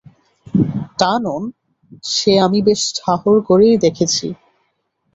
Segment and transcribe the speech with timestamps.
[0.99, 1.43] তা নন,
[2.09, 4.27] সে আমি বেশ ঠাহর করেই দেখেছি।